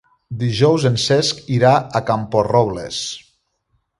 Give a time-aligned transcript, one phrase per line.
[0.43, 3.03] Dijous en Cesc irà a Camporrobles.